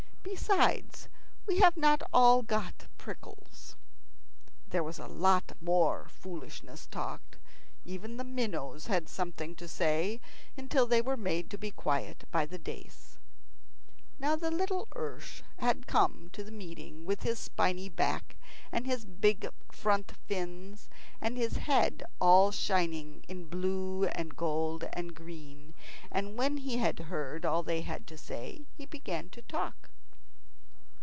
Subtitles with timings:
[0.23, 1.09] Besides,
[1.45, 3.75] we have not all got prickles."
[4.69, 7.37] There was a lot more foolishness talked.
[7.83, 10.21] Even the minnows had something to say,
[10.55, 13.17] until they were made to be quiet by the dace.
[14.19, 18.37] Now the little ersh had come to the meeting, with his spiny back,
[18.71, 20.87] and his big front fins,
[21.19, 25.73] and his head all shining in blue and gold and green.
[26.09, 29.89] And when he had heard all they had to say, he began to talk.